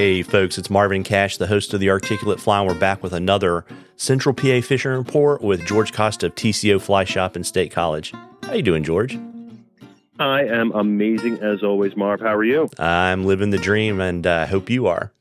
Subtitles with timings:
[0.00, 2.60] Hey, folks, it's Marvin Cash, the host of the Articulate Fly.
[2.60, 7.04] and We're back with another Central PA Fishing Report with George Costa of TCO Fly
[7.04, 8.14] Shop in State College.
[8.44, 9.18] How you doing, George?
[10.18, 12.20] I am amazing as always, Marv.
[12.20, 12.70] How are you?
[12.78, 15.12] I'm living the dream, and I uh, hope you are.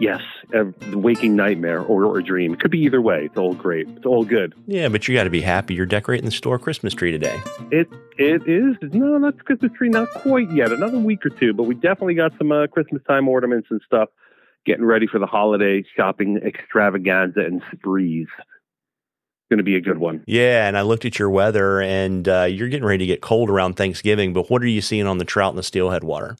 [0.00, 0.22] Yes,
[0.54, 2.54] a waking nightmare or, or a dream.
[2.54, 3.24] It could be either way.
[3.24, 3.88] It's all great.
[3.88, 4.54] It's all good.
[4.66, 5.74] Yeah, but you got to be happy.
[5.74, 7.40] You're decorating the store Christmas tree today.
[7.70, 8.76] It it is.
[8.92, 9.88] No, not Christmas tree.
[9.88, 10.72] Not quite yet.
[10.72, 14.08] Another week or two, but we definitely got some uh, Christmas time ornaments and stuff.
[14.64, 18.28] Getting ready for the holiday shopping extravaganza and sprees.
[19.50, 20.24] Going to be a good one.
[20.26, 23.50] Yeah, and I looked at your weather, and uh, you're getting ready to get cold
[23.50, 24.32] around Thanksgiving.
[24.32, 26.36] But what are you seeing on the trout and the steelhead water?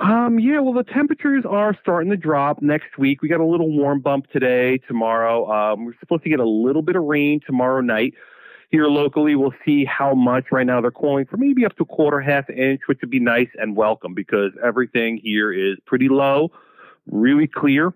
[0.00, 3.20] Um, yeah, well, the temperatures are starting to drop next week.
[3.20, 5.50] We got a little warm bump today, tomorrow.
[5.50, 8.14] Um, we're supposed to get a little bit of rain tomorrow night
[8.70, 9.36] here locally.
[9.36, 10.46] We'll see how much.
[10.50, 13.20] Right now, they're calling for maybe up to a quarter, half inch, which would be
[13.20, 16.50] nice and welcome because everything here is pretty low,
[17.06, 17.92] really clear.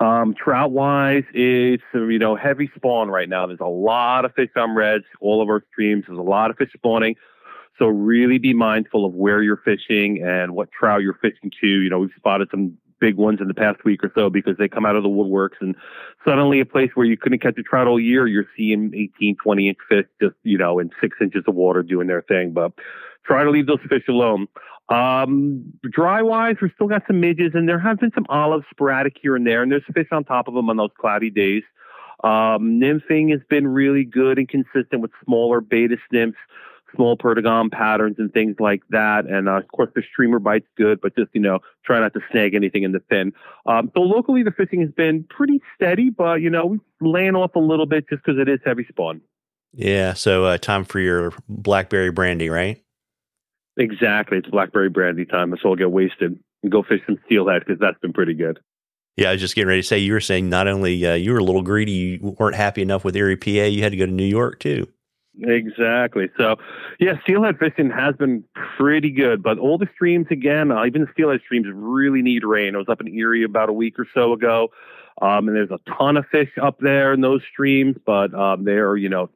[0.00, 3.46] Um, trout wise, it's you know heavy spawn right now.
[3.46, 6.06] There's a lot of fish on redds, all of our streams.
[6.08, 7.14] There's a lot of fish spawning.
[7.80, 11.66] So really be mindful of where you're fishing and what trout you're fishing to.
[11.66, 14.68] You know, we've spotted some big ones in the past week or so because they
[14.68, 15.74] come out of the woodworks and
[16.22, 19.68] suddenly a place where you couldn't catch a trout all year, you're seeing 18, 20
[19.70, 22.52] inch fish just, you know, in six inches of water doing their thing.
[22.52, 22.72] But
[23.24, 24.46] try to leave those fish alone.
[24.90, 29.16] Um, dry wise, we've still got some midges and there have been some olives sporadic
[29.22, 31.62] here and there, and there's fish on top of them on those cloudy days.
[32.22, 36.36] Um, nymphing has been really good and consistent with smaller baetis nymphs
[36.94, 39.26] small perdigon patterns and things like that.
[39.26, 42.20] And uh, of course, the streamer bite's good, but just you know, try not to
[42.30, 43.32] snag anything in the fin.
[43.66, 47.54] Um, so locally, the fishing has been pretty steady, but you know, we've laying off
[47.54, 49.20] a little bit just because it is heavy spawn.
[49.72, 50.14] Yeah.
[50.14, 52.82] So uh, time for your blackberry brandy, right?
[53.76, 54.38] Exactly.
[54.38, 55.50] It's blackberry brandy time.
[55.50, 58.58] Let's all get wasted and go fish some steelhead because that's been pretty good.
[59.16, 61.32] Yeah, I was just getting ready to say you were saying not only uh, you
[61.32, 64.06] were a little greedy, you weren't happy enough with Erie, PA, you had to go
[64.06, 64.86] to New York too.
[65.38, 66.28] Exactly.
[66.36, 66.56] So,
[66.98, 68.44] yeah, steelhead fishing has been
[68.76, 72.74] pretty good, but all the streams again, uh, even steelhead streams really need rain.
[72.74, 74.70] I was up in Erie about a week or so ago,
[75.22, 78.96] um, and there's a ton of fish up there in those streams, but um, they're
[78.96, 79.30] you know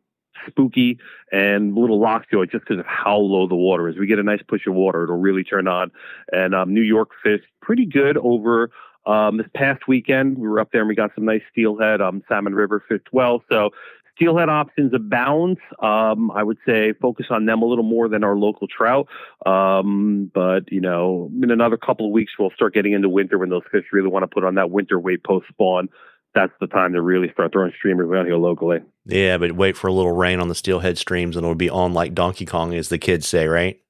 [0.48, 0.98] spooky
[1.32, 3.96] and a little lockjaw just because of how low the water is.
[3.96, 5.90] We get a nice push of water, it'll really turn on.
[6.32, 8.70] And um, New York fish pretty good over
[9.06, 12.00] um, this past weekend, we were up there and we got some nice steelhead.
[12.00, 13.42] Um, Salmon River fished well.
[13.48, 13.70] So
[14.16, 15.58] Steelhead options abound.
[15.80, 19.08] Um, I would say focus on them a little more than our local trout.
[19.44, 23.50] Um, but you know, in another couple of weeks, we'll start getting into winter when
[23.50, 25.88] those fish really want to put on that winter weight post spawn.
[26.34, 28.80] That's the time to really start throwing streamers around here locally.
[29.06, 31.92] Yeah, but wait for a little rain on the steelhead streams, and it'll be on
[31.92, 33.80] like Donkey Kong, as the kids say, right?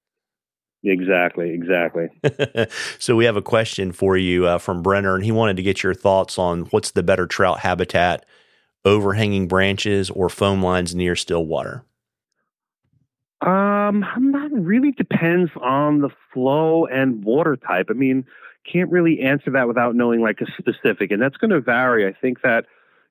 [0.82, 2.08] Exactly, exactly.
[2.98, 5.82] so we have a question for you uh, from Brenner, and he wanted to get
[5.82, 8.26] your thoughts on what's the better trout habitat
[8.84, 11.84] overhanging branches or foam lines near still water?
[13.40, 14.00] Um,
[14.32, 17.88] that really depends on the flow and water type.
[17.90, 18.24] I mean,
[18.70, 22.06] can't really answer that without knowing like a specific, and that's going to vary.
[22.06, 22.64] I think that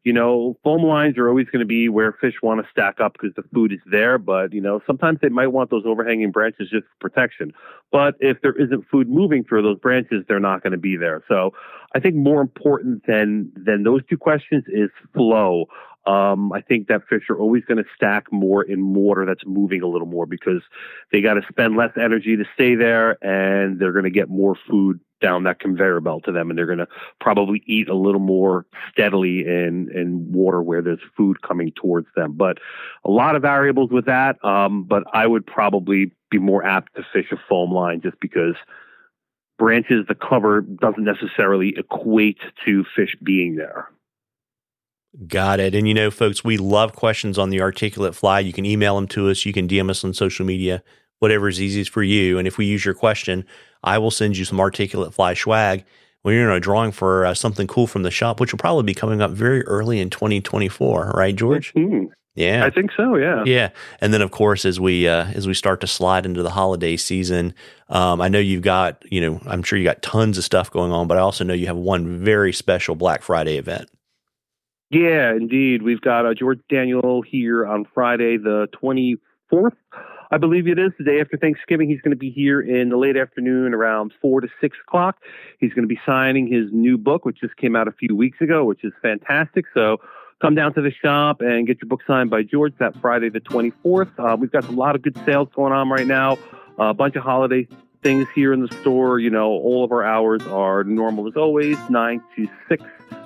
[0.04, 3.14] you know, foam lines are always going to be where fish want to stack up
[3.14, 4.18] because the food is there.
[4.18, 7.54] But, you know, sometimes they might want those overhanging branches just for protection.
[7.92, 11.24] But if there isn't food moving through those branches, they're not going to be there.
[11.30, 11.54] So
[11.96, 15.68] I think more important than, than those two questions is flow.
[16.06, 19.82] Um, I think that fish are always going to stack more in water that's moving
[19.82, 20.62] a little more because
[21.12, 24.56] they got to spend less energy to stay there and they're going to get more
[24.70, 26.88] food down that conveyor belt to them, and they're going to
[27.22, 32.34] probably eat a little more steadily in in water where there's food coming towards them.
[32.34, 32.58] But
[33.06, 34.44] a lot of variables with that.
[34.44, 38.56] Um, but I would probably be more apt to fish a foam line just because
[39.58, 43.88] branches, the cover doesn't necessarily equate to fish being there.
[45.28, 45.76] Got it.
[45.76, 48.40] And you know, folks, we love questions on the articulate fly.
[48.40, 49.46] You can email them to us.
[49.46, 50.84] You can DM us on social media,
[51.20, 52.40] whatever is easiest for you.
[52.40, 53.46] And if we use your question,
[53.84, 55.86] I will send you some articulate fly swag
[56.24, 58.84] when you're in a drawing for uh, something cool from the shop, which will probably
[58.84, 61.74] be coming up very early in 2024, right, George?
[61.74, 62.06] Mm-hmm.
[62.36, 63.16] Yeah, I think so.
[63.16, 63.70] Yeah, yeah.
[64.02, 66.98] And then, of course, as we uh, as we start to slide into the holiday
[66.98, 67.54] season,
[67.90, 70.92] um, I know you've got you know I'm sure you got tons of stuff going
[70.92, 73.88] on, but I also know you have one very special Black Friday event.
[74.94, 75.82] Yeah, indeed.
[75.82, 79.74] We've got uh, George Daniel here on Friday, the 24th
[80.34, 81.88] I believe it is the day after Thanksgiving.
[81.88, 85.18] He's going to be here in the late afternoon around four to six o'clock.
[85.60, 88.42] He's going to be signing his new book, which just came out a few weeks
[88.42, 89.66] ago, which is fantastic.
[89.76, 89.98] So
[90.42, 93.42] come down to the shop and get your book signed by George that Friday, the
[93.42, 94.10] 24th.
[94.18, 96.40] Uh, we've got a lot of good sales going on right now,
[96.80, 97.68] a bunch of holiday
[98.02, 99.20] things here in the store.
[99.20, 102.84] You know, all of our hours are normal as always, 9 to 6,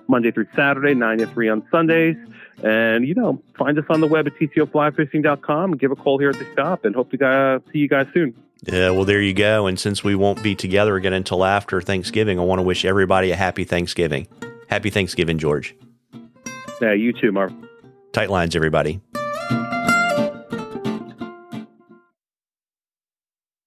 [0.07, 2.15] Monday through Saturday, 9 to 3 on Sundays.
[2.63, 6.29] And, you know, find us on the web at tcoflyfishing.com and give a call here
[6.29, 8.35] at the shop and hope to uh, see you guys soon.
[8.63, 9.67] Yeah, well, there you go.
[9.67, 13.31] And since we won't be together again until after Thanksgiving, I want to wish everybody
[13.31, 14.27] a happy Thanksgiving.
[14.67, 15.75] Happy Thanksgiving, George.
[16.81, 17.53] Yeah, you too, Marv.
[18.11, 18.99] Tight lines, everybody.